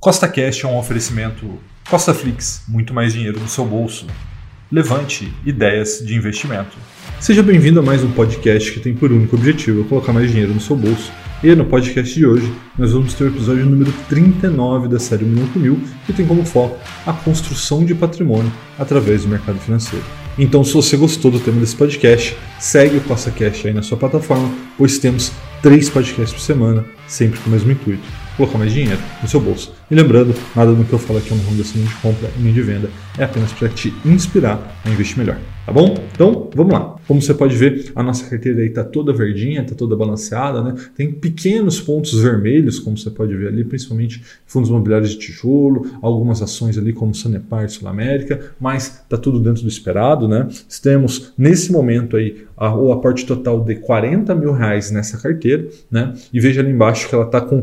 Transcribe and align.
Costa 0.00 0.26
Cash 0.26 0.64
é 0.64 0.66
um 0.66 0.78
oferecimento 0.78 1.46
Costa 1.90 2.14
Flix, 2.14 2.62
muito 2.66 2.94
mais 2.94 3.12
dinheiro 3.12 3.38
no 3.38 3.46
seu 3.46 3.66
bolso. 3.66 4.06
Levante 4.72 5.30
ideias 5.44 6.02
de 6.02 6.14
investimento. 6.14 6.74
Seja 7.20 7.42
bem-vindo 7.42 7.80
a 7.80 7.82
mais 7.82 8.02
um 8.02 8.10
podcast 8.10 8.72
que 8.72 8.80
tem 8.80 8.94
por 8.94 9.12
único 9.12 9.36
objetivo 9.36 9.84
colocar 9.84 10.14
mais 10.14 10.30
dinheiro 10.30 10.54
no 10.54 10.60
seu 10.60 10.74
bolso. 10.74 11.12
E 11.44 11.54
no 11.54 11.66
podcast 11.66 12.14
de 12.14 12.24
hoje 12.24 12.50
nós 12.78 12.92
vamos 12.92 13.12
ter 13.12 13.24
o 13.24 13.26
episódio 13.26 13.66
número 13.66 13.92
39 14.08 14.88
da 14.88 14.98
série 14.98 15.26
Minuto 15.26 15.58
Mil, 15.58 15.78
que 16.06 16.14
tem 16.14 16.24
como 16.26 16.46
foco 16.46 16.78
a 17.06 17.12
construção 17.12 17.84
de 17.84 17.94
patrimônio 17.94 18.50
através 18.78 19.24
do 19.24 19.28
mercado 19.28 19.58
financeiro. 19.58 20.04
Então, 20.38 20.64
se 20.64 20.72
você 20.72 20.96
gostou 20.96 21.30
do 21.30 21.40
tema 21.40 21.60
desse 21.60 21.76
podcast, 21.76 22.34
segue 22.58 22.96
o 22.96 23.00
Costa 23.02 23.30
Cash 23.30 23.66
aí 23.66 23.74
na 23.74 23.82
sua 23.82 23.98
plataforma, 23.98 24.50
pois 24.78 24.98
temos 24.98 25.30
três 25.60 25.90
podcasts 25.90 26.32
por 26.32 26.40
semana, 26.40 26.86
sempre 27.06 27.38
com 27.40 27.50
o 27.50 27.52
mesmo 27.52 27.70
intuito 27.70 28.08
colocar 28.40 28.56
mais 28.56 28.72
dinheiro 28.72 29.00
no 29.20 29.28
seu 29.28 29.38
bolso. 29.38 29.79
E 29.90 29.94
lembrando, 29.94 30.32
nada 30.54 30.72
do 30.72 30.84
que 30.84 30.92
eu 30.92 31.00
falo 31.00 31.18
aqui 31.18 31.30
é 31.30 31.32
uma 31.32 31.42
recomendação 31.42 31.82
de 31.82 31.94
compra 31.96 32.30
nem 32.38 32.52
de 32.52 32.62
venda, 32.62 32.88
é 33.18 33.24
apenas 33.24 33.52
para 33.52 33.68
te 33.68 33.92
inspirar 34.04 34.80
a 34.84 34.88
investir 34.88 35.18
melhor. 35.18 35.36
Tá 35.66 35.72
bom? 35.72 35.94
Então, 36.12 36.48
vamos 36.54 36.72
lá. 36.72 36.96
Como 37.06 37.20
você 37.20 37.34
pode 37.34 37.54
ver, 37.54 37.92
a 37.94 38.02
nossa 38.02 38.28
carteira 38.28 38.60
aí 38.60 38.66
está 38.66 38.82
toda 38.82 39.12
verdinha, 39.12 39.62
está 39.62 39.74
toda 39.74 39.94
balanceada, 39.94 40.62
né? 40.62 40.74
Tem 40.96 41.12
pequenos 41.12 41.80
pontos 41.80 42.20
vermelhos, 42.20 42.78
como 42.78 42.96
você 42.96 43.10
pode 43.10 43.36
ver 43.36 43.48
ali, 43.48 43.62
principalmente 43.62 44.22
fundos 44.46 44.70
imobiliários 44.70 45.10
de 45.10 45.18
tijolo, 45.18 45.90
algumas 46.02 46.40
ações 46.40 46.78
ali 46.78 46.92
como 46.92 47.14
Sanepar 47.14 47.68
Sul 47.68 47.88
América, 47.88 48.52
mas 48.58 49.02
está 49.02 49.16
tudo 49.16 49.38
dentro 49.38 49.62
do 49.62 49.68
esperado, 49.68 50.26
né? 50.26 50.48
Temos 50.82 51.32
nesse 51.36 51.70
momento 51.70 52.16
aí 52.16 52.44
a, 52.56 52.74
o 52.74 52.90
aporte 52.92 53.24
total 53.24 53.62
de 53.62 53.76
40 53.76 54.34
mil 54.34 54.52
reais 54.52 54.90
nessa 54.90 55.18
carteira, 55.18 55.68
né? 55.90 56.14
E 56.32 56.40
veja 56.40 56.60
ali 56.60 56.70
embaixo 56.70 57.08
que 57.08 57.14
ela 57.14 57.26
está 57.26 57.40
com 57.40 57.62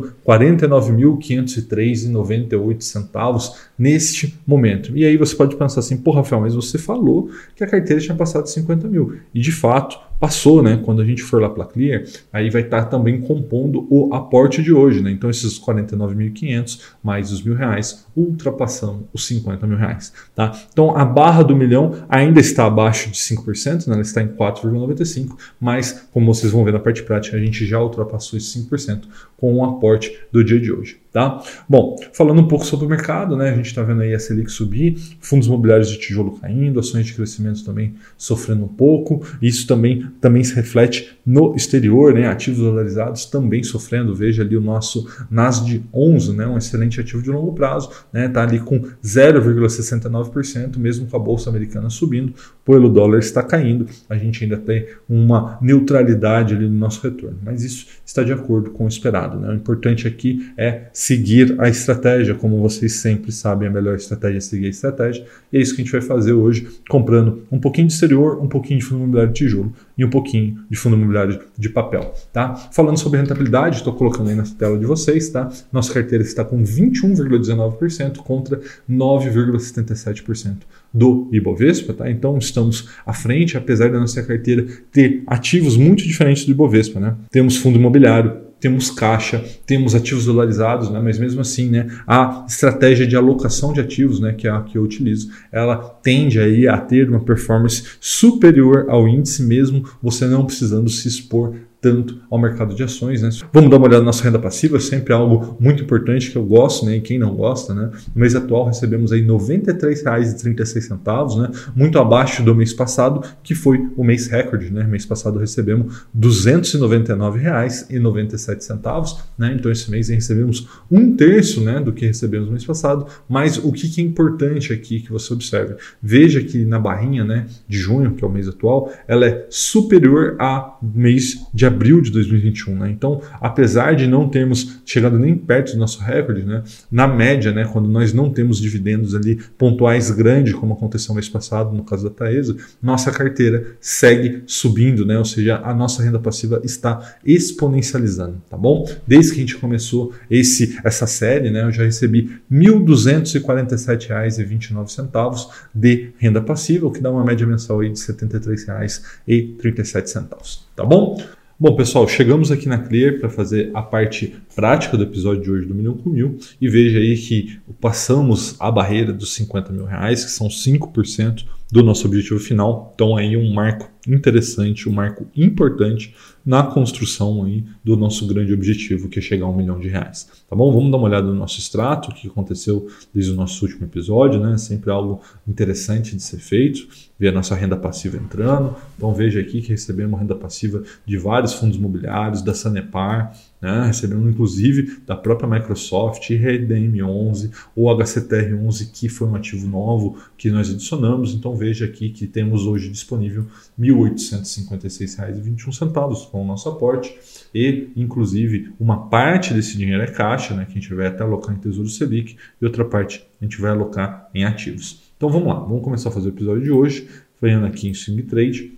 49.503,98 2.24 2.82
centavos 2.82 3.67
neste 3.78 4.38
momento. 4.46 4.98
E 4.98 5.06
aí 5.06 5.18
você 5.18 5.36
pode 5.36 5.56
pensar 5.56 5.82
assim, 5.82 5.98
pô, 5.98 6.12
Rafael, 6.12 6.42
mas 6.42 6.56
você 6.56 6.78
falou 6.78 7.30
que 7.56 7.64
a 7.64 7.68
carteira 7.68 8.02
tinha 8.02 8.16
passado 8.16 8.44
de 8.44 8.52
50 8.52 8.88
mil. 8.88 9.18
E 9.34 9.40
de 9.40 9.52
fato, 9.52 10.00
passou, 10.20 10.64
né? 10.64 10.82
Quando 10.84 11.02
a 11.02 11.06
gente 11.06 11.22
for 11.22 11.42
lá 11.42 11.50
para 11.50 11.66
Clear, 11.66 12.04
aí 12.34 12.50
vai 12.50 12.64
estar 12.64 12.84
tá 12.84 12.90
também 12.90 13.22
compondo 13.22 13.88
o 13.90 14.14
aporte 14.14 14.62
de 14.64 14.74
hoje, 14.74 15.02
né? 15.02 15.12
Então 15.12 15.30
esses 15.30 15.60
49.500 15.60 16.82
mais 17.04 17.32
os 17.32 17.42
mil 17.42 17.56
reais 17.56 18.06
ultrapassando 18.16 19.08
os 19.14 19.28
50 19.28 19.68
mil 19.68 19.78
reais, 19.78 20.12
tá? 20.36 20.52
Então 20.72 20.98
a 20.98 21.06
barra 21.06 21.44
do 21.44 21.56
milhão 21.56 21.94
ainda 22.10 22.40
está 22.40 22.66
abaixo 22.66 23.10
de 23.10 23.18
5%, 23.18 23.88
né? 23.88 23.94
Ela 23.94 24.02
está 24.02 24.22
em 24.22 24.28
4,95, 24.28 25.36
mas 25.60 26.08
como 26.12 26.34
vocês 26.34 26.52
vão 26.52 26.64
ver 26.64 26.74
na 26.74 26.80
parte 26.80 27.04
prática, 27.04 27.38
a 27.38 27.40
gente 27.40 27.66
já 27.66 27.80
ultrapassou 27.80 28.38
esses 28.38 28.56
5% 28.70 29.04
com 29.38 29.56
o 29.56 29.64
aporte 29.64 30.18
do 30.32 30.44
dia 30.44 30.60
de 30.60 30.72
hoje. 30.72 31.00
Tá? 31.12 31.42
Bom, 31.68 31.96
falando 32.14 32.42
um 32.42 32.48
pouco 32.48 32.64
sobre 32.64 32.86
o 32.86 32.90
mercado, 32.90 33.36
né, 33.36 33.50
a 33.50 33.56
gente 33.56 33.67
está 33.68 33.84
vendo 33.84 34.02
aí 34.02 34.14
a 34.14 34.20
Selic 34.20 34.52
subir, 34.52 34.98
fundos 35.20 35.48
imobiliários 35.48 35.90
de 35.90 35.98
tijolo 35.98 36.38
caindo, 36.40 36.80
ações 36.80 37.06
de 37.06 37.14
crescimento 37.14 37.64
também 37.64 37.96
sofrendo 38.18 38.66
um 38.66 38.68
pouco, 38.68 39.26
isso 39.42 39.68
também, 39.68 40.08
também 40.20 40.44
se 40.44 40.54
reflete 40.56 41.18
no 41.26 41.56
exterior, 41.56 42.14
né, 42.14 42.28
ativos 42.28 42.60
dolarizados 42.60 43.26
também 43.26 43.64
sofrendo, 43.64 44.16
veja 44.16 44.44
ali 44.44 44.56
o 44.56 44.62
nosso 44.62 45.08
NASD 45.30 45.84
11, 45.94 46.34
né, 46.34 46.48
um 46.48 46.58
excelente 46.58 47.00
ativo 47.00 47.22
de 47.22 47.30
longo 47.30 47.54
prazo, 47.54 47.90
né, 48.12 48.28
tá 48.28 48.44
ali 48.44 48.60
com 48.60 48.82
0,69%, 49.04 50.78
mesmo 50.78 51.08
com 51.08 51.18
a 51.18 51.20
bolsa 51.20 51.50
americana 51.50 51.90
subindo, 51.90 52.34
pelo 52.66 52.90
dólar 52.90 53.20
está 53.20 53.42
caindo, 53.42 53.88
a 54.10 54.18
gente 54.18 54.44
ainda 54.44 54.58
tem 54.58 54.86
uma 55.08 55.58
neutralidade 55.62 56.54
ali 56.54 56.68
no 56.68 56.78
nosso 56.78 57.02
retorno, 57.02 57.38
mas 57.44 57.64
isso 57.64 57.88
está 58.06 58.24
de 58.24 58.34
acordo 58.34 58.72
com 58.72 58.86
o 58.86 58.88
esperado. 58.88 59.40
Né? 59.40 59.50
O 59.50 59.54
importante 59.54 60.08
aqui 60.08 60.52
é 60.58 60.84
seguir 60.92 61.56
a 61.60 61.70
estratégia, 61.70 62.36
como 62.36 62.62
vocês 62.62 62.94
sempre 62.94 63.32
sabem, 63.32 63.57
a 63.66 63.70
melhor 63.70 63.96
estratégia 63.96 64.40
seguir 64.42 64.68
a 64.68 64.70
estratégia. 64.70 65.26
E 65.52 65.58
é 65.58 65.62
isso 65.62 65.76
que 65.76 65.82
a 65.82 65.84
gente 65.84 65.92
vai 65.92 66.02
fazer 66.02 66.34
hoje, 66.34 66.68
comprando 66.90 67.44
um 67.52 67.60
pouquinho 67.60 67.88
de 67.88 67.94
exterior, 67.94 68.40
um 68.42 68.48
pouquinho 68.48 68.80
de 68.80 68.86
fundo 68.86 69.00
imobiliário 69.00 69.34
de 69.34 69.40
tijolo 69.40 69.74
e 69.98 70.06
um 70.06 70.10
pouquinho 70.10 70.60
de 70.70 70.78
fundo 70.78 70.96
imobiliário 70.96 71.40
de 71.58 71.70
papel. 71.70 72.14
Tá? 72.32 72.56
Falando 72.72 72.98
sobre 72.98 73.20
rentabilidade, 73.20 73.78
estou 73.78 73.94
colocando 73.94 74.30
aí 74.30 74.36
na 74.36 74.44
tela 74.44 74.78
de 74.78 74.86
vocês, 74.86 75.30
tá? 75.30 75.50
Nossa 75.72 75.94
carteira 75.94 76.24
está 76.24 76.46
com 76.46 76.62
21,19% 76.62 78.18
contra 78.18 78.60
9,77% 78.90 80.58
do 80.94 81.30
Ibovespa, 81.32 81.94
tá? 81.94 82.10
Então 82.10 82.38
estamos 82.38 82.90
à 83.06 83.14
frente, 83.14 83.58
apesar 83.58 83.90
da 83.90 84.00
nossa 84.00 84.22
carteira 84.24 84.66
ter 84.92 85.24
ativos 85.28 85.78
muito 85.78 86.04
diferentes 86.04 86.46
do 86.46 86.52
Ibovespa, 86.52 87.00
né? 87.00 87.16
Temos 87.32 87.58
fundo 87.58 87.78
imobiliário, 87.78 88.47
temos 88.60 88.90
caixa, 88.90 89.44
temos 89.66 89.94
ativos 89.94 90.26
dolarizados, 90.26 90.90
né? 90.90 91.00
mas 91.04 91.20
mesmo 91.20 91.42
assim, 91.42 91.70
né, 91.70 91.88
a 92.08 92.46
estratégia 92.48 93.06
de 93.06 93.16
alocação 93.16 93.74
de 93.74 93.80
ativos, 93.80 94.20
né, 94.20 94.34
que 94.34 94.48
é 94.48 94.52
a 94.52 94.62
que 94.62 94.78
eu 94.78 94.84
utilizo, 94.84 95.30
ela 95.52 95.78
tende 95.78 96.40
aí 96.40 96.68
a 96.68 96.78
ter 96.78 97.10
uma 97.10 97.20
performance 97.20 97.84
superior 98.00 98.86
ao 98.90 99.08
índice 99.08 99.44
mesmo 99.44 99.88
você 100.02 100.26
não 100.26 100.46
precisando 100.46 100.90
se 100.90 101.08
expor 101.08 101.56
tanto 101.88 102.20
ao 102.30 102.38
mercado 102.38 102.76
de 102.76 102.84
ações. 102.84 103.22
Né? 103.22 103.30
Vamos 103.54 103.72
dar 103.72 103.78
uma 103.78 103.88
olhada 103.88 104.02
na 104.02 104.08
nossa 104.08 104.26
renda 104.26 104.38
passiva, 104.38 104.78
sempre 104.78 105.14
algo 105.14 105.56
muito 105.58 105.84
importante 105.84 106.30
que 106.30 106.38
eu 106.38 106.44
gosto, 106.44 106.86
né? 106.86 106.98
e 106.98 107.02
quem 107.02 107.18
não 107.18 107.34
gosta. 107.34 107.74
Né? 107.74 107.90
No 108.14 108.20
mês 108.20 108.36
atual 108.36 108.66
recebemos 108.66 109.14
aí 109.14 109.22
R$ 109.22 109.28
93,36, 109.28 111.38
né? 111.38 111.50
muito 111.74 111.98
abaixo 111.98 112.44
do 112.44 112.54
mês 112.54 112.74
passado, 112.74 113.24
que 113.42 113.56
foi 113.56 113.88
o 113.96 114.04
mês 114.04 114.28
recorde. 114.28 114.70
Né? 114.70 114.84
Mês 114.84 115.06
passado 115.06 115.40
recebemos 115.40 116.00
R$ 116.14 116.20
299,97, 116.20 119.18
né? 119.38 119.56
então 119.58 119.72
esse 119.72 119.90
mês 119.90 120.10
recebemos 120.10 120.68
um 120.92 121.16
terço 121.16 121.62
né, 121.62 121.80
do 121.80 121.94
que 121.94 122.06
recebemos 122.06 122.48
no 122.48 122.52
mês 122.52 122.66
passado, 122.66 123.08
mas 123.30 123.58
o 123.58 123.72
que, 123.72 123.88
que 123.88 124.02
é 124.02 124.04
importante 124.04 124.74
aqui 124.74 125.00
que 125.00 125.10
você 125.12 125.34
observe? 125.34 125.76
Veja 126.02 126.44
que 126.44 126.66
na 126.66 126.80
barrinha 126.80 127.24
né, 127.24 127.46
de 127.68 127.78
junho, 127.78 128.12
que 128.12 128.26
é 128.26 128.28
o 128.28 128.32
mês 128.32 128.48
atual, 128.48 128.92
ela 129.08 129.26
é 129.26 129.46
superior 129.50 130.36
a 130.40 130.78
mês 130.82 131.38
de 131.54 131.66
abril 131.66 131.77
de 131.78 132.12
2021. 132.12 132.78
Né? 132.78 132.92
Então, 132.92 133.22
apesar 133.40 133.96
de 133.96 134.08
não 134.08 134.30
termos 134.30 134.80
chegado 134.86 135.18
nem 135.18 135.36
perto 135.36 135.74
do 135.74 135.78
nosso 135.78 136.02
recorde, 136.02 136.44
né, 136.44 136.64
na 136.92 137.08
média, 137.08 137.52
né, 137.52 137.66
quando 137.66 137.88
nós 137.88 138.14
não 138.14 138.30
temos 138.30 138.60
dividendos 138.60 139.16
ali 139.16 139.36
pontuais 139.58 140.12
grandes, 140.12 140.54
como 140.54 140.74
aconteceu 140.74 141.14
mês 141.14 141.30
passado 141.30 141.76
no 141.76 141.84
caso 141.84 142.04
da 142.04 142.10
Taesa, 142.10 142.56
nossa 142.82 143.12
carteira 143.12 143.76
segue 143.80 144.44
subindo, 144.46 145.06
né? 145.06 145.18
ou 145.18 145.26
seja, 145.26 145.62
a 145.64 145.74
nossa 145.74 146.04
renda 146.04 146.20
passiva 146.20 146.62
está 146.64 147.16
exponencializando, 147.26 148.42
tá 148.50 148.58
bom? 148.58 148.86
Desde 149.06 149.32
que 149.32 149.38
a 149.38 149.42
gente 149.42 149.58
começou 149.58 150.14
esse, 150.30 150.78
essa 150.84 151.08
série, 151.08 151.50
né, 151.50 151.64
eu 151.64 151.72
já 151.72 151.84
recebi 151.84 152.40
R$ 152.50 152.58
1.247,29 152.58 155.48
de 155.74 156.10
renda 156.18 156.42
passiva, 156.42 156.88
o 156.88 156.92
que 156.92 157.02
dá 157.02 157.12
uma 157.12 157.24
média 157.24 157.46
mensal 157.46 157.80
aí 157.80 157.90
de 157.90 158.00
R$ 158.00 158.14
73,37, 158.14 160.60
tá 160.76 160.86
bom? 160.86 161.18
Bom, 161.60 161.76
pessoal, 161.76 162.08
chegamos 162.08 162.52
aqui 162.52 162.70
na 162.70 162.78
Clear 162.78 163.18
para 163.18 163.30
fazer 163.30 163.72
a 163.74 163.82
parte 163.82 164.36
prática 164.56 164.96
do 164.96 165.02
episódio 165.02 165.42
de 165.42 165.50
hoje 165.50 165.66
do 165.66 165.74
Milhão 165.74 165.98
com 165.98 166.08
Mil 166.08 166.38
e 166.62 166.70
veja 166.70 167.00
aí 167.00 167.18
que 167.18 167.58
passamos 167.82 168.56
a 168.60 168.70
barreira 168.70 169.12
dos 169.12 169.34
50 169.34 169.74
mil 169.74 169.86
reais, 169.86 170.24
que 170.24 170.30
são 170.30 170.50
5% 170.50 171.46
do 171.72 171.82
nosso 171.82 172.06
objetivo 172.06 172.40
final. 172.40 172.92
Então 172.94 173.18
aí 173.18 173.36
um 173.36 173.52
marco 173.52 173.90
interessante, 174.08 174.88
um 174.88 174.92
marco 174.92 175.26
importante 175.36 176.14
na 176.48 176.64
construção 176.64 177.44
aí 177.44 177.66
do 177.84 177.98
nosso 177.98 178.26
grande 178.26 178.54
objetivo, 178.54 179.10
que 179.10 179.20
é 179.20 179.22
chegar 179.22 179.46
a 179.46 179.50
um 179.50 179.56
milhão 179.56 179.78
de 179.78 179.90
reais. 179.90 180.30
Tá 180.50 180.56
bom? 180.56 180.72
Vamos 180.72 180.90
dar 180.90 180.98
uma 180.98 181.08
olhada 181.08 181.28
no 181.28 181.36
nosso 181.36 181.60
extrato, 181.60 182.10
o 182.10 182.14
que 182.14 182.26
aconteceu 182.26 182.88
desde 183.14 183.34
o 183.34 183.36
nosso 183.36 183.66
último 183.66 183.86
episódio, 183.86 184.40
né? 184.40 184.58
Sempre 184.58 184.90
algo 184.90 185.20
interessante 185.46 186.16
de 186.16 186.24
ser 186.24 186.38
feito. 186.38 186.88
Ver 187.20 187.30
a 187.30 187.32
nossa 187.34 187.54
renda 187.54 187.76
passiva 187.76 188.16
entrando. 188.16 188.74
Então 188.96 189.14
veja 189.14 189.42
aqui 189.42 189.62
que 189.62 189.70
recebemos 189.72 190.18
renda 190.18 190.36
passiva 190.36 190.84
de 191.06 191.18
vários 191.18 191.54
fundos 191.54 191.78
imobiliários, 191.78 192.42
da 192.42 192.54
Sanepar, 192.54 193.38
né? 193.62 193.92
inclusive 194.30 195.00
da 195.06 195.16
própria 195.16 195.50
Microsoft, 195.50 196.30
RDM11 196.30 197.52
ou 197.76 197.88
HCTR11, 197.88 198.92
que 198.92 199.10
foi 199.10 199.28
um 199.28 199.36
ativo 199.36 199.68
novo 199.68 200.18
que 200.38 200.50
nós 200.50 200.70
adicionamos. 200.70 201.34
Então 201.34 201.54
veja 201.56 201.86
aqui 201.86 202.10
que 202.10 202.28
temos 202.28 202.66
hoje 202.66 202.90
disponível 202.90 203.46
R$ 203.78 203.88
1.856,21 203.88 206.30
com 206.30 206.44
o 206.44 206.46
nosso 206.46 206.70
aporte 206.70 207.16
e, 207.54 207.90
inclusive, 207.96 208.74
uma 208.80 209.08
parte 209.08 209.54
desse 209.54 209.78
dinheiro 209.78 210.04
é 210.04 210.08
caixa, 210.08 210.54
né, 210.54 210.66
que 210.66 210.72
a 210.72 210.76
gente 210.76 210.94
vai 210.94 211.08
até 211.08 211.24
alocar 211.24 211.56
em 211.56 211.60
Tesouro 211.60 211.90
Selic 211.90 212.36
e 212.62 212.66
outra 212.66 212.86
parte 212.86 213.26
a 213.42 213.46
gente 213.46 213.60
vai 213.60 213.72
alocar 213.72 214.30
em 214.34 214.44
ativos. 214.44 215.02
Então 215.16 215.30
vamos 215.30 215.48
lá, 215.48 215.56
vamos 215.56 215.84
começar 215.84 216.10
a 216.10 216.12
fazer 216.12 216.30
o 216.30 216.32
episódio 216.32 216.64
de 216.64 216.72
hoje, 216.72 217.08
falando 217.40 217.66
aqui 217.66 217.88
em 217.88 217.94
Swing 217.94 218.24
Trade. 218.24 218.78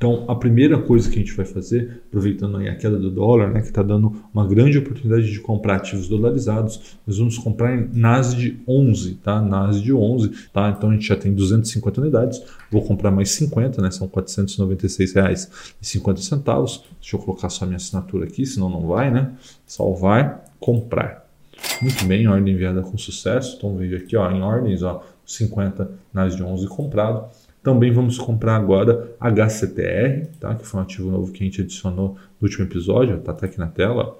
Então, 0.00 0.24
a 0.28 0.34
primeira 0.34 0.80
coisa 0.80 1.10
que 1.10 1.16
a 1.16 1.18
gente 1.18 1.34
vai 1.34 1.44
fazer, 1.44 2.00
aproveitando 2.08 2.56
a 2.56 2.74
queda 2.74 2.98
do 2.98 3.10
dólar, 3.10 3.50
né, 3.50 3.60
que 3.60 3.66
está 3.66 3.82
dando 3.82 4.24
uma 4.32 4.48
grande 4.48 4.78
oportunidade 4.78 5.30
de 5.30 5.38
comprar 5.40 5.76
ativos 5.76 6.08
dolarizados, 6.08 6.96
nós 7.06 7.18
vamos 7.18 7.36
comprar 7.36 7.76
em 7.76 7.86
NASD 7.92 8.56
11, 8.66 9.16
tá? 9.16 9.42
NASD 9.42 9.92
11, 9.92 10.30
tá? 10.54 10.74
Então 10.74 10.88
a 10.88 10.94
gente 10.94 11.06
já 11.06 11.16
tem 11.16 11.34
250 11.34 12.00
unidades, 12.00 12.42
vou 12.70 12.80
comprar 12.80 13.10
mais 13.10 13.30
50, 13.32 13.82
né? 13.82 13.90
São 13.90 14.06
R$ 14.06 14.22
496,50. 14.22 16.80
Deixa 16.98 17.16
eu 17.16 17.20
colocar 17.20 17.50
só 17.50 17.66
minha 17.66 17.76
assinatura 17.76 18.24
aqui, 18.24 18.46
senão 18.46 18.70
não 18.70 18.86
vai, 18.86 19.10
né? 19.10 19.34
Só 19.66 19.90
vai 19.90 20.34
comprar. 20.58 21.28
Muito 21.82 22.06
bem, 22.06 22.26
ordem 22.26 22.54
enviada 22.54 22.80
com 22.80 22.96
sucesso. 22.96 23.56
Então 23.58 23.76
veja 23.76 23.98
aqui 23.98 24.16
ó, 24.16 24.30
em 24.30 24.40
ordens, 24.40 24.82
ó, 24.82 25.04
50 25.26 25.90
nas 26.10 26.34
de 26.34 26.42
11 26.42 26.66
comprado. 26.68 27.28
Também 27.62 27.92
vamos 27.92 28.16
comprar 28.18 28.56
agora 28.56 29.14
HCTR, 29.20 30.26
tá? 30.38 30.54
que 30.54 30.66
foi 30.66 30.80
um 30.80 30.82
ativo 30.82 31.10
novo 31.10 31.30
que 31.30 31.42
a 31.42 31.46
gente 31.46 31.60
adicionou 31.60 32.16
no 32.40 32.48
último 32.48 32.64
episódio, 32.64 33.16
está 33.16 33.32
até 33.32 33.46
aqui 33.46 33.58
na 33.58 33.66
tela. 33.66 34.18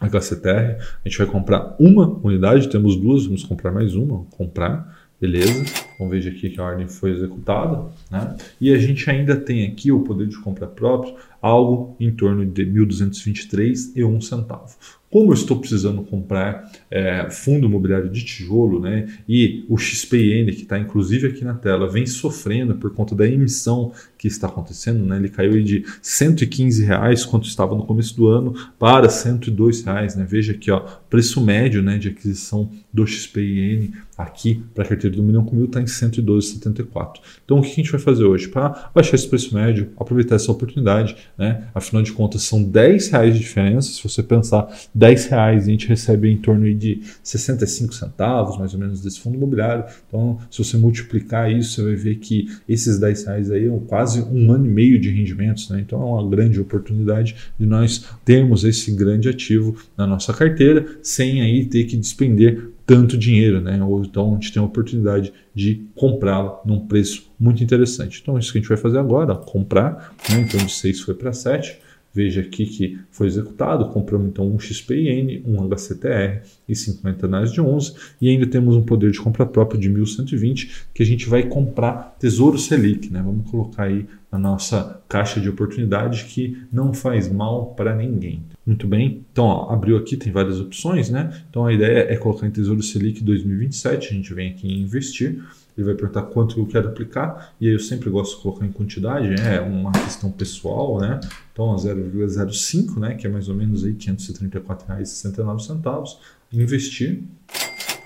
HCTR, 0.00 0.76
a 1.04 1.08
gente 1.08 1.18
vai 1.18 1.26
comprar 1.26 1.76
uma 1.78 2.18
unidade, 2.22 2.68
temos 2.68 2.96
duas, 2.96 3.24
vamos 3.24 3.44
comprar 3.44 3.70
mais 3.72 3.94
uma, 3.94 4.24
comprar, 4.36 5.08
beleza? 5.20 5.64
Então 5.94 6.08
veja 6.08 6.30
aqui 6.30 6.50
que 6.50 6.60
a 6.60 6.64
ordem 6.64 6.88
foi 6.88 7.12
executada, 7.12 7.84
né? 8.10 8.36
E 8.60 8.74
a 8.74 8.78
gente 8.78 9.08
ainda 9.08 9.36
tem 9.36 9.66
aqui 9.66 9.92
o 9.92 10.00
poder 10.00 10.26
de 10.26 10.36
compra 10.38 10.66
próprio, 10.66 11.14
algo 11.40 11.96
em 11.98 12.10
torno 12.10 12.44
de 12.44 12.66
1.223 12.66 13.92
e 13.94 14.04
um 14.04 14.20
centavo. 14.20 14.74
Como 15.10 15.30
eu 15.30 15.34
estou 15.34 15.58
precisando 15.58 16.02
comprar 16.02 16.70
é, 16.94 17.28
fundo 17.28 17.66
imobiliário 17.66 18.08
de 18.08 18.24
tijolo, 18.24 18.78
né, 18.78 19.08
e 19.28 19.64
o 19.68 19.76
XPN, 19.76 20.52
que 20.52 20.62
está 20.62 20.78
inclusive 20.78 21.26
aqui 21.26 21.44
na 21.44 21.54
tela, 21.54 21.90
vem 21.90 22.06
sofrendo 22.06 22.76
por 22.76 22.94
conta 22.94 23.16
da 23.16 23.26
emissão 23.26 23.92
que 24.16 24.28
está 24.28 24.46
acontecendo, 24.46 25.04
né, 25.04 25.16
ele 25.16 25.28
caiu 25.28 25.60
de 25.60 25.84
115 26.00 26.84
reais 26.84 27.24
quanto 27.24 27.48
estava 27.48 27.74
no 27.74 27.84
começo 27.84 28.16
do 28.16 28.28
ano 28.28 28.54
para 28.78 29.08
102 29.08 29.82
reais, 29.82 30.14
né, 30.14 30.24
veja 30.26 30.52
aqui, 30.52 30.70
ó, 30.70 30.84
preço 31.10 31.40
médio, 31.40 31.82
né, 31.82 31.98
de 31.98 32.10
aquisição 32.10 32.70
do 32.92 33.04
XPN 33.04 33.90
aqui 34.16 34.62
para 34.72 34.84
a 34.84 34.86
carteira 34.86 35.16
do 35.16 35.22
milhão 35.24 35.44
com 35.44 35.56
mil 35.56 35.64
está 35.64 35.80
em 35.80 35.86
112,74. 35.86 37.16
Então 37.44 37.58
o 37.58 37.62
que 37.62 37.72
a 37.72 37.74
gente 37.74 37.90
vai 37.90 38.00
fazer 38.00 38.22
hoje? 38.22 38.46
Para 38.46 38.90
baixar 38.94 39.16
esse 39.16 39.28
preço 39.28 39.52
médio, 39.52 39.90
aproveitar 39.98 40.36
essa 40.36 40.52
oportunidade, 40.52 41.16
né, 41.36 41.64
afinal 41.74 42.04
de 42.04 42.12
contas 42.12 42.42
são 42.42 42.62
10 42.62 43.08
reais 43.08 43.34
de 43.34 43.40
diferença, 43.40 43.90
se 43.90 44.00
você 44.00 44.22
pensar 44.22 44.68
10 44.94 45.26
reais 45.26 45.64
a 45.64 45.70
gente 45.70 45.88
recebe 45.88 46.30
em 46.30 46.36
torno 46.36 46.72
de 46.72 46.83
65 47.22 47.94
centavos, 47.94 48.58
mais 48.58 48.74
ou 48.74 48.80
menos, 48.80 49.00
desse 49.00 49.20
fundo 49.20 49.36
imobiliário. 49.36 49.84
Então, 50.08 50.38
se 50.50 50.58
você 50.62 50.76
multiplicar 50.76 51.50
isso, 51.50 51.74
você 51.74 51.82
vai 51.82 51.94
ver 51.94 52.16
que 52.16 52.48
esses 52.68 52.98
10 52.98 53.24
reais 53.24 53.50
aí 53.50 53.66
é 53.66 53.80
quase 53.86 54.22
um 54.22 54.52
ano 54.52 54.66
e 54.66 54.70
meio 54.70 55.00
de 55.00 55.10
rendimentos. 55.10 55.68
Né? 55.70 55.80
Então, 55.80 56.00
é 56.00 56.04
uma 56.04 56.28
grande 56.28 56.60
oportunidade 56.60 57.34
de 57.58 57.66
nós 57.66 58.04
termos 58.24 58.64
esse 58.64 58.92
grande 58.92 59.28
ativo 59.28 59.76
na 59.96 60.06
nossa 60.06 60.32
carteira, 60.32 60.86
sem 61.02 61.40
aí 61.40 61.64
ter 61.66 61.84
que 61.84 61.96
despender 61.96 62.74
tanto 62.86 63.16
dinheiro, 63.16 63.60
né? 63.60 63.82
Ou 63.82 64.02
então 64.02 64.32
a 64.32 64.34
gente 64.34 64.52
tem 64.52 64.62
a 64.62 64.66
oportunidade 64.66 65.32
de 65.54 65.86
comprá-la 65.94 66.60
num 66.64 66.86
preço 66.86 67.30
muito 67.38 67.62
interessante. 67.62 68.20
Então, 68.22 68.38
isso 68.38 68.52
que 68.52 68.58
a 68.58 68.60
gente 68.60 68.68
vai 68.68 68.76
fazer 68.76 68.98
agora, 68.98 69.34
comprar, 69.34 70.14
né? 70.28 70.40
Então, 70.40 70.64
de 70.64 70.72
6 70.72 71.00
foi 71.00 71.14
para 71.14 71.32
7. 71.32 71.78
Veja 72.14 72.42
aqui 72.42 72.64
que 72.64 72.98
foi 73.10 73.26
executado, 73.26 73.88
compramos 73.88 74.28
então 74.28 74.46
um 74.46 74.56
XPN, 74.56 75.42
um 75.44 75.60
HCTR 75.68 76.42
e 76.68 76.76
50 76.76 77.26
NAS 77.26 77.52
de 77.52 77.60
11 77.60 77.94
e 78.22 78.28
ainda 78.28 78.46
temos 78.46 78.76
um 78.76 78.84
poder 78.84 79.10
de 79.10 79.18
compra 79.18 79.44
próprio 79.44 79.80
de 79.80 79.88
1120 79.88 80.86
que 80.94 81.02
a 81.02 81.06
gente 81.06 81.28
vai 81.28 81.42
comprar 81.42 82.16
Tesouro 82.20 82.56
Selic, 82.56 83.12
né? 83.12 83.20
Vamos 83.20 83.50
colocar 83.50 83.84
aí 83.84 84.06
na 84.30 84.38
nossa 84.38 85.02
caixa 85.08 85.40
de 85.40 85.48
oportunidade 85.48 86.24
que 86.26 86.56
não 86.72 86.94
faz 86.94 87.30
mal 87.30 87.74
para 87.74 87.96
ninguém. 87.96 88.44
Muito 88.64 88.86
bem, 88.86 89.24
então 89.32 89.46
ó, 89.46 89.72
abriu 89.72 89.96
aqui, 89.96 90.16
tem 90.16 90.32
várias 90.32 90.60
opções, 90.60 91.10
né? 91.10 91.32
Então 91.50 91.66
a 91.66 91.72
ideia 91.72 92.12
é 92.12 92.16
colocar 92.16 92.46
em 92.46 92.50
Tesouro 92.50 92.82
Selic 92.82 93.24
2027, 93.24 94.08
a 94.08 94.12
gente 94.12 94.32
vem 94.32 94.50
aqui 94.50 94.68
em 94.68 94.82
investir 94.82 95.42
ele 95.76 95.86
vai 95.86 95.94
perguntar 95.94 96.22
quanto 96.22 96.58
eu 96.58 96.66
quero 96.66 96.88
aplicar, 96.88 97.54
e 97.60 97.66
aí 97.66 97.74
eu 97.74 97.80
sempre 97.80 98.08
gosto 98.10 98.36
de 98.36 98.42
colocar 98.42 98.64
em 98.64 98.72
quantidade, 98.72 99.34
é 99.40 99.60
uma 99.60 99.92
questão 99.92 100.30
pessoal, 100.30 101.00
né? 101.00 101.20
Então, 101.52 101.74
0,05, 101.74 102.98
né, 102.98 103.14
que 103.14 103.26
é 103.26 103.30
mais 103.30 103.48
ou 103.48 103.54
menos 103.54 103.84
aí 103.84 103.90
R$ 103.90 103.98
534,69, 103.98 106.16
investir. 106.52 107.22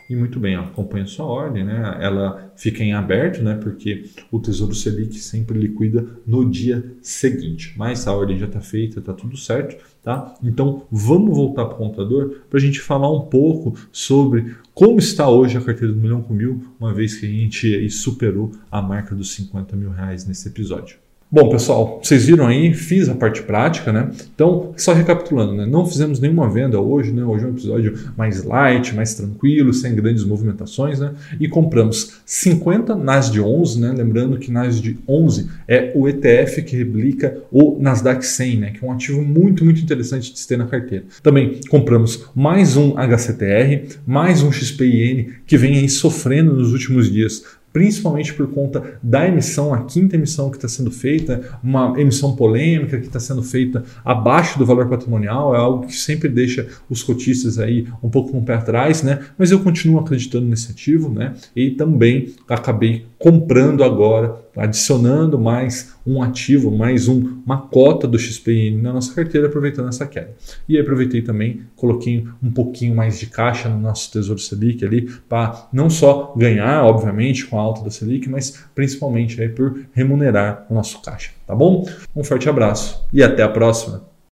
E 0.09 0.17
muito 0.17 0.41
bem, 0.41 0.57
acompanha 0.57 1.05
sua 1.05 1.27
ordem, 1.27 1.63
né? 1.63 1.99
Ela 2.01 2.51
fica 2.57 2.83
em 2.83 2.95
aberto, 2.95 3.43
né? 3.43 3.55
Porque 3.63 4.09
o 4.33 4.41
Tesouro 4.41 4.75
Selic 4.75 5.19
sempre 5.19 5.59
liquida 5.59 6.07
no 6.27 6.49
dia 6.49 6.97
seguinte. 7.03 7.75
Mas 7.77 8.09
a 8.09 8.15
ordem 8.15 8.39
já 8.39 8.47
está 8.47 8.61
feita, 8.61 9.01
está 9.01 9.13
tudo 9.13 9.37
certo, 9.37 9.77
tá? 10.03 10.35
Então 10.43 10.87
vamos 10.91 11.37
voltar 11.37 11.67
para 11.67 11.75
o 11.75 11.79
computador 11.79 12.41
para 12.49 12.59
a 12.59 12.63
gente 12.63 12.81
falar 12.81 13.13
um 13.13 13.27
pouco 13.27 13.79
sobre 13.93 14.57
como 14.73 14.99
está 14.99 15.29
hoje 15.29 15.59
a 15.59 15.61
carteira 15.61 15.93
do 15.93 16.01
milhão 16.01 16.23
com 16.23 16.33
mil, 16.33 16.65
uma 16.81 16.95
vez 16.95 17.17
que 17.17 17.27
a 17.27 17.29
gente 17.29 17.91
superou 17.91 18.53
a 18.71 18.81
marca 18.81 19.15
dos 19.15 19.35
50 19.35 19.77
mil 19.77 19.91
reais 19.91 20.27
nesse 20.27 20.49
episódio. 20.49 20.97
Bom, 21.31 21.51
pessoal, 21.51 22.01
vocês 22.03 22.25
viram 22.25 22.47
aí, 22.47 22.73
fiz 22.73 23.07
a 23.07 23.15
parte 23.15 23.43
prática, 23.43 23.93
né? 23.93 24.11
Então, 24.35 24.73
só 24.79 24.95
recapitulando, 24.95 25.53
né? 25.53 25.67
Não 25.67 25.85
fizemos 25.85 26.19
nenhuma 26.19 26.49
venda 26.49 26.81
hoje, 26.81 27.13
né? 27.13 27.23
Hoje 27.23 27.45
é 27.45 27.49
um 27.49 27.51
episódio 27.51 27.99
mais 28.17 28.45
light, 28.45 28.95
mais 28.95 29.13
tranquilo, 29.13 29.75
sem 29.75 29.95
grandes 29.95 30.25
movimentações, 30.25 31.01
né? 31.01 31.13
E 31.39 31.47
compramos 31.47 32.23
50 32.25 32.95
NAS 32.95 33.31
de 33.31 33.43
11, 33.43 33.79
né? 33.79 33.95
Lembrando 33.95 34.39
que 34.39 34.51
NAS 34.51 34.81
de 34.81 34.97
11 35.07 35.51
é 35.69 35.93
o 35.95 36.09
ETF 36.09 36.63
que 36.63 36.75
replica 36.75 37.37
o 37.53 37.77
Nasdaq 37.79 38.25
100, 38.25 38.57
né? 38.57 38.71
Que 38.71 38.83
é 38.83 38.89
um 38.89 38.93
ativo 38.93 39.21
muito, 39.21 39.67
muito 39.67 39.83
interessante 39.83 40.33
de 40.33 40.39
se 40.39 40.49
ter 40.49 40.57
na 40.57 40.65
carteira. 40.65 41.05
Também 41.23 41.61
compramos 41.69 42.25
mais 42.35 42.75
um 42.75 42.95
HCTR, 42.97 43.99
mais 44.07 44.43
um 44.43 44.51
XPIN 44.51 45.33
que 45.47 45.59
vem 45.59 45.77
aí 45.77 45.91
sofrendo 45.91 46.55
nos 46.55 46.73
últimos 46.73 47.13
dias 47.13 47.45
principalmente 47.73 48.35
por 48.35 48.49
conta 48.49 48.99
da 49.03 49.26
emissão, 49.26 49.73
a 49.73 49.85
quinta 49.85 50.17
emissão 50.17 50.50
que 50.50 50.56
está 50.56 50.69
sendo 50.69 50.91
feita, 50.91 51.59
uma 51.62 51.99
emissão 52.00 52.35
polêmica 52.35 52.99
que 52.99 53.06
está 53.06 53.20
sendo 53.20 53.43
feita 53.43 53.85
abaixo 54.05 54.59
do 54.59 54.67
valor 54.67 54.88
patrimonial, 54.88 55.55
é 55.55 55.59
algo 55.59 55.87
que 55.87 55.94
sempre 55.94 56.29
deixa 56.29 56.67
os 56.88 57.03
cotistas 57.03 57.59
aí 57.59 57.87
um 58.03 58.09
pouco 58.09 58.32
com 58.32 58.38
o 58.38 58.44
pé 58.44 58.55
atrás, 58.55 59.03
né? 59.03 59.20
Mas 59.37 59.50
eu 59.50 59.61
continuo 59.61 60.00
acreditando 60.00 60.47
nesse 60.47 60.70
ativo, 60.70 61.09
né? 61.09 61.35
E 61.55 61.70
também 61.70 62.35
acabei 62.49 63.06
comprando 63.19 63.82
agora, 63.82 64.37
adicionando 64.56 65.38
mais 65.38 65.94
um 66.06 66.23
ativo, 66.23 66.71
mais 66.71 67.09
um, 67.09 67.41
uma 67.44 67.59
cota 67.59 68.06
do 68.06 68.19
XPN 68.19 68.81
na 68.81 68.93
nossa 68.93 69.12
carteira, 69.14 69.49
aproveitando 69.49 69.88
essa 69.88 70.06
queda. 70.06 70.35
E 70.69 70.79
aproveitei 70.79 71.21
também, 71.21 71.62
coloquei 71.76 72.25
um 72.43 72.50
pouquinho 72.50 72.94
mais 72.94 73.19
de 73.19 73.26
caixa 73.26 73.69
no 73.69 73.79
nosso 73.79 74.11
Tesouro 74.12 74.41
Selic 74.41 74.85
ali, 74.85 75.11
para 75.29 75.69
não 75.73 75.91
só 75.91 76.32
ganhar, 76.37 76.85
obviamente, 76.85 77.47
alta 77.61 77.83
da 77.83 77.91
Selic, 77.91 78.29
mas 78.29 78.65
principalmente 78.75 79.41
aí 79.41 79.49
por 79.49 79.81
remunerar 79.93 80.67
o 80.69 80.75
nosso 80.75 81.01
caixa, 81.03 81.31
tá 81.47 81.55
bom? 81.55 81.87
Um 82.15 82.25
forte 82.25 82.49
abraço 82.49 83.07
e 83.13 83.23
até 83.23 83.43
a 83.43 83.49
próxima! 83.49 84.18